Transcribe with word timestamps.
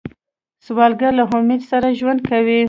سوالګر 0.65 1.11
له 1.19 1.23
امید 1.37 1.61
سره 1.71 1.87
ژوند 1.99 2.19
کوي 2.29 2.59